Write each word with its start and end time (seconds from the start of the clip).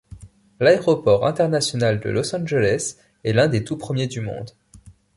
L’aéroport 0.59 1.27
international 1.27 1.99
de 1.99 2.09
Los 2.09 2.33
Angeles 2.35 2.95
est 3.23 3.33
l’un 3.33 3.47
des 3.47 3.63
tout 3.63 3.77
premiers 3.77 4.07
du 4.07 4.19
monde. 4.19 4.49